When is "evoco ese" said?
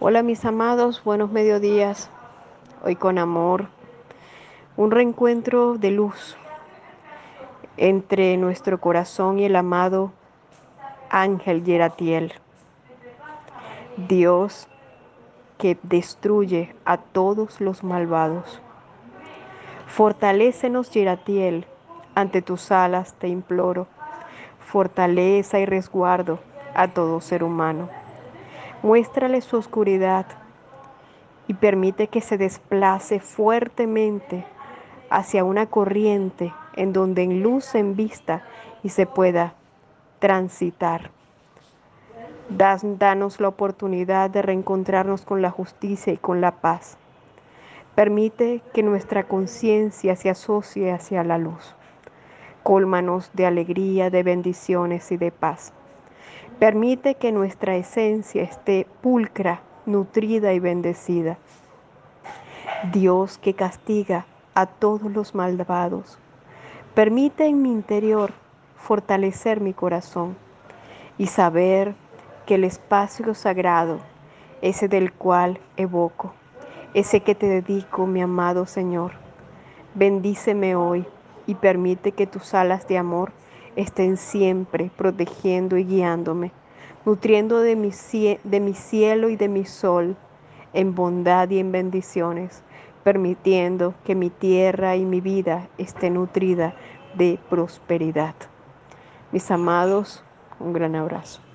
75.76-77.20